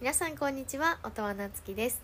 [0.00, 0.98] 皆さんこんにちは。
[1.04, 2.02] 音羽なつきです。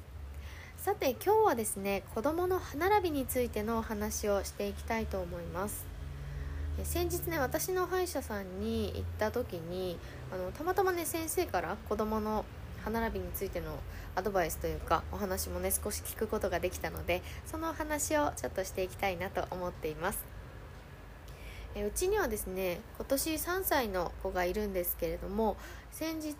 [0.76, 5.84] さて今日はですね子供の歯並びについてのお話をしていきたいと思います。
[6.84, 9.98] 先日ね私の歯医者さんに行った時に
[10.32, 12.44] あのたまたまね先生から子供の
[12.84, 13.76] 歯並びについての
[14.14, 20.29] アドバイスというかお話もね少し聞くことができたのでそのお話をちょっとしていきたいなと思っています。
[21.74, 25.56] えうちにはですね今年3歳の子がいるんですけれども
[25.92, 26.34] 先日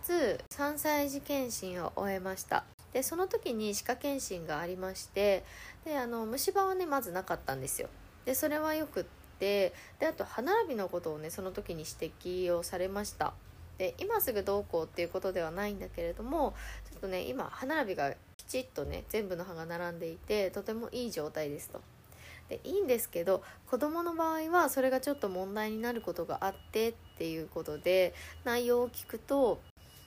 [0.51, 2.65] 3歳児検診を終えました。
[2.93, 5.45] でその時に歯科検診がありまして
[5.85, 7.89] であの虫歯はねまずなかったんですよ。
[8.25, 9.05] でそれはよくっ
[9.39, 12.13] てであと歯並びのことをねその時に指
[12.49, 13.33] 摘をされました。
[13.79, 16.55] で今すぐどうこうっていうことではないんだけれども
[16.91, 21.81] ちょっとね今歯並びがきちっとね全部の歯が並んでいてとてもいい状態ですと。
[22.51, 28.13] でいいんですけど子どもの場合はそれがちょっと問題になることがあってっていうことで
[28.45, 29.61] 内容を聞くと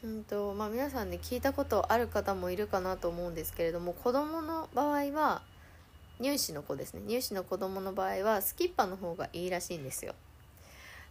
[0.04, 5.42] うんとまあ、皆さんね聞いたことある方もいるかなと思うんですけれども子どもの場合は
[6.22, 10.14] 乳歯の子ですね乳歯の子どもの場合はスキッパの方がいいらしいんですよ。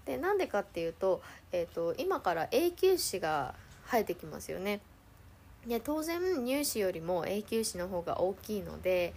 [0.04, 1.22] でなんでかっていうと,、
[1.52, 3.54] えーと、今から永久歯が
[3.86, 4.80] 生えてきますよね。
[5.66, 9.14] で当然乳歯よりも永久歯の方が大きいので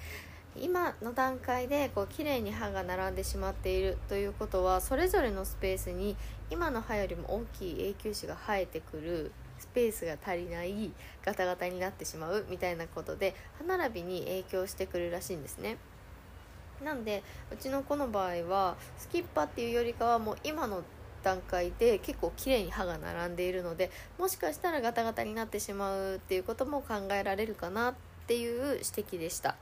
[0.57, 6.15] 今の段階でこう綺麗に歯が並んでしまっているということはそれぞれのスペースに
[6.49, 10.91] 今の歯よりも大きい永久歯が生えてくるスペースが足りない
[11.25, 15.77] ガタガタになってしまうみたいなことで歯並びに影響してくるらしいんですね。
[16.83, 20.83] なんでうちの子の場合はスキッパっていうよりかはもう今の
[21.23, 23.89] 段階で結構綺麗に歯が並んでいるので
[24.19, 27.95] もしかしたらガタガタになってしまうっていうことも考えられるかなっ
[28.27, 29.55] ていう指摘でした。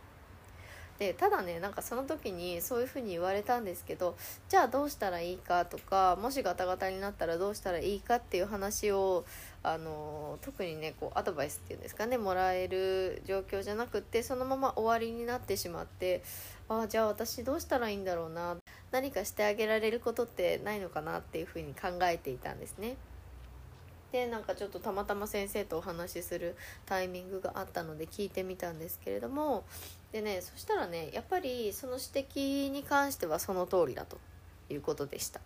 [1.04, 4.16] でただねなんかその時にそういうふうに言われたんですけど
[4.48, 9.26] じゃあどうしたらいいかとかもしガタガタになったらどうしたらいいかっていう話を
[9.64, 16.24] あの特にねこうアドバイスっていうんですかねもらえる状況じゃなくってそのまま終わりになってしまって
[16.70, 18.56] ああじゃあ私どうしたらいいんだろうな
[18.92, 22.96] 何かしてあげられることってないのかなっていうふうに考えていたんですね。
[24.14, 29.64] でなんかちょっとたまたま先生とお話しするタイミングがあったので聞いてみたんですけれども
[30.12, 34.20] でねそしたらねやっぱりその指摘に関してはその通りだと
[34.70, 35.42] いうことでした。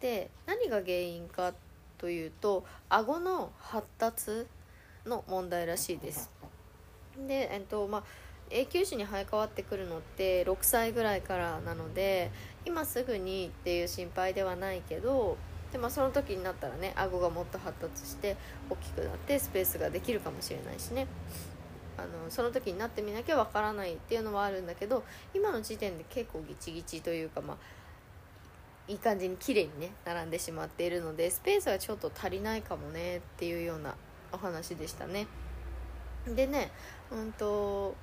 [0.00, 1.52] で何が原因か
[1.98, 4.46] というと顎の発達
[5.04, 6.30] の問題らしいです。
[7.26, 8.04] でえっとまあ
[8.50, 12.30] 永久歯に生え変わってくるのって6歳ぐらいからなので
[12.66, 15.36] 今すぐにっていう心配ではないけど
[15.74, 18.36] でまあその時になったらね顎がもっと発達して
[18.70, 21.08] 大きくなってスペースができるかもしれないしね。
[21.96, 27.56] あのその時になってみなきゃわからないっていうのはあるんだけど今の時点で結構ギチギチというかまあ
[28.88, 33.94] いい感じに綺麗にね並んでしまっているのでスペースはちょっと足りないかもねっていうような
[34.32, 35.26] お話でしたね。
[36.26, 36.70] でね
[37.10, 37.96] うんと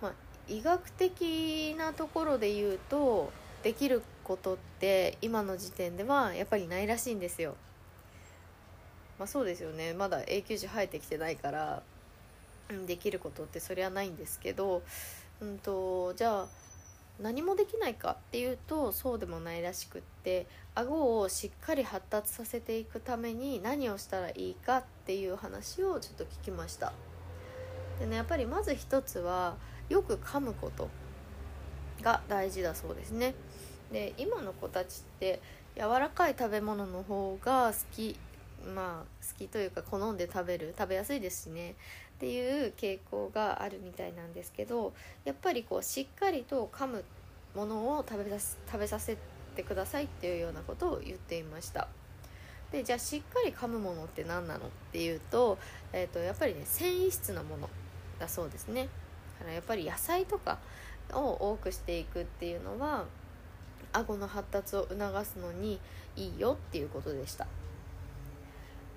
[0.00, 0.12] まあ
[0.48, 7.54] 医学的なところで言うとできることって今の時点ではやっぱりないらしいんですよ。
[9.18, 9.94] まあ、そうですよね。
[9.94, 11.82] まだ永久歯生えてきてないから、
[12.70, 14.82] うん、できることってそりゃないんですけど、
[15.40, 16.46] うんと、じゃあ
[17.20, 26.92] 何もできないかっていうとそうでもないらしくって顎をしっかり発達させていくために何をしたらいいかっていう話をちょっと聞きました。
[28.00, 29.56] でねやっぱりまず一つは
[29.88, 30.88] よく噛むこと
[32.02, 33.34] が大事だそうですね。
[33.92, 35.40] で今の子たちって
[35.76, 38.16] 柔らかい食べ物の方が好き
[38.74, 41.74] まあ好きというか好んで食べる食べやすいですしねっ
[42.18, 44.92] ていう傾向があるみたいなんですけど
[45.24, 47.04] やっぱりこうしっかりと噛む
[47.54, 49.16] ものを食べさ食べさせ
[49.56, 51.88] てくださいっていうようなことを言っていました。
[52.70, 54.66] でじゃあしっかり噛むものって何なの？
[54.66, 55.58] っていうと,、
[55.92, 57.68] えーと、とやっぱりね繊維質なもの
[58.18, 58.88] だそうですね。
[59.38, 60.58] だからやっぱり野菜とか
[61.12, 63.04] を多くしていくっていうのは
[63.92, 65.80] 顎の発達を促すのに
[66.16, 67.46] いいよっていうことでした。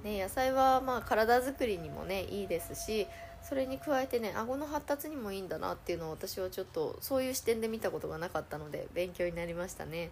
[0.04, 3.08] ね、野菜はまあ体づくりにもねいいですし
[3.42, 10.12] それに加えてね顎の発達にもいいんだなっていうのを私はちょっとそういう視点で見たことがなかったので勉強になりましたね。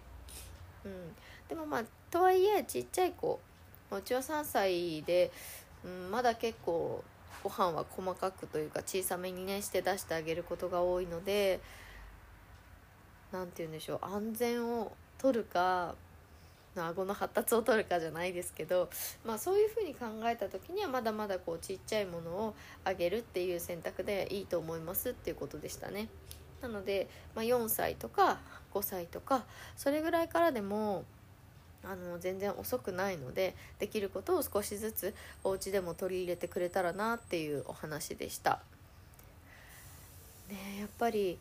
[0.84, 0.92] うん、
[1.48, 3.38] でもまあとはいえちっちゃい子
[3.92, 5.30] うちは3歳で、
[5.84, 7.04] うん、まだ結構
[7.44, 11.60] ご飯は細かくというか小さめにねして出してあげることが多いので
[13.34, 15.96] 何て言うんでしょう安全を取るか
[16.76, 18.88] 顎の発達を取るかじゃないですけど、
[19.24, 22.54] まあ、そういうふうに考えた時にはまだまだこうちっちゃいものを
[22.84, 26.08] あげるっていう選択でいいと思いますっていうことでしたね。
[26.62, 28.38] なので、まあ、4歳とか
[28.72, 29.44] 5歳とか
[29.76, 31.04] それぐらいからでも
[31.84, 38.60] あの全然遅くないのでできることを少しずつお家でも取り入れてくれたらなっていうお話でした。
[40.48, 41.38] ねやっぱり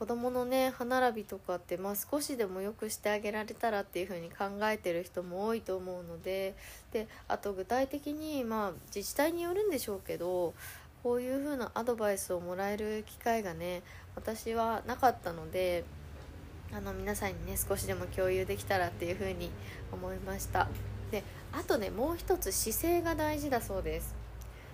[0.00, 6.54] 子供のね歯並びとかって、まあ、少しでもよくしてあげられたらっていう風に考えてる人も多いと思うので
[6.90, 10.54] であと具体的に、まあ、自治体によるんでしょうけど
[11.02, 13.82] こういう風なアドバイスをもらえる機会がね
[14.16, 15.84] 私はなかったので
[16.72, 19.50] あの皆さんにね少しでも共有できたらっていう風に
[19.92, 20.68] 思いました。
[21.10, 24.14] であとねもう一つ姿勢が大事だそうです。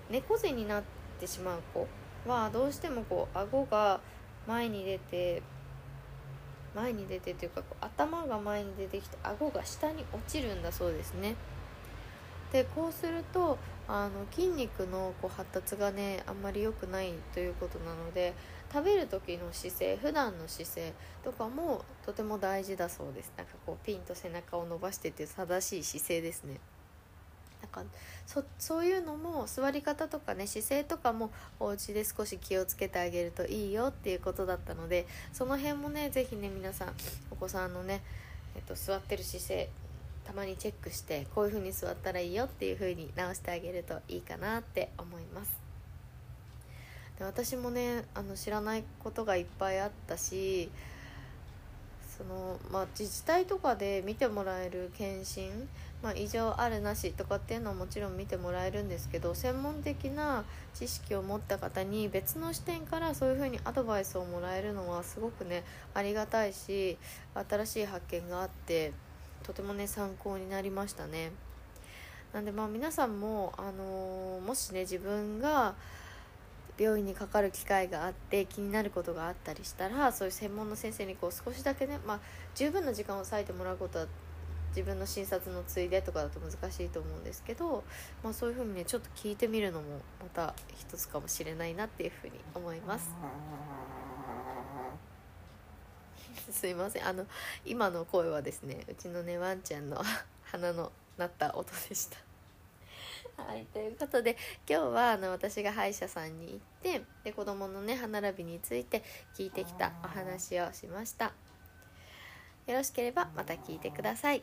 [0.09, 0.83] 猫背になっ
[1.19, 1.89] てしまう子
[2.31, 3.99] はどうしてもこう顎が
[4.47, 5.43] 前に出て
[6.75, 11.35] 前に出てというか頭が前に出てきて顎が下に落ちるんだそうですね。
[12.53, 13.59] でこうすると
[13.89, 18.35] あの筋肉のこう発達がねあんまり良くないということなので
[18.73, 20.93] 食べる時の姿勢普段の姿勢
[21.25, 23.33] とかもとても大事だそうです。
[23.37, 26.61] なんかこうピンと背中を伸ばしてっていう正しい姿勢ですね。
[27.77, 27.85] か
[28.27, 31.31] そそういうのも座り方とかね姿勢とかも
[31.61, 36.89] お家で少し気をつけてあげるといいよっていうことだったのでその辺もね是非ね皆さん
[37.31, 38.03] お子さんのね、
[38.57, 39.69] えっと、座ってる姿勢
[40.27, 45.51] たまにチェックしてこういう風に座ったらいいよっていう風に直してあげるといいかなって思います。
[47.19, 50.69] で私もねあの知らないことがいっぱいあったし
[52.17, 55.69] その、まあ、自治体とかで見てもらえる検診、
[56.03, 60.45] まあ、異常あるなしとかっていうのはもちろん見てもらえるんですけど専門的な
[60.75, 65.65] 知識を持った方に別の視点からそういうふうにアドバイスをもらえるのはすごくね
[65.95, 66.99] ありがたいし
[67.35, 68.93] 新しい発見があって
[69.43, 71.33] とてもね参考になりましたね。
[72.33, 75.75] なんでまあ皆さんも、あのー、もしね自分が
[76.79, 82.21] 病院にかかる機会があって気になることがあったりしたらそういう専門の先生にこう少しだけね、まあ、
[82.55, 84.07] 十分な時間を割いてもらうことは
[84.77, 87.83] 自分の診察のついでとかだと難しいと思うんですけど、
[88.23, 89.87] まあ、そういうふうにねちょっと聞いてみるのも
[90.21, 93.11] また一つかもしれないなっていうふうに思います。
[96.51, 97.25] すいませんあの
[97.65, 100.01] 今の声はですねうちのねワンちゃんの
[100.45, 102.19] 鼻の鳴った音でした。
[103.43, 104.37] はいということで
[104.69, 109.03] 今日はあの私が歯医者さんに行ってで子供のね歯並びについて
[109.37, 111.33] 聞いてきたお話をしました
[112.67, 114.43] よろしければまた聞いてください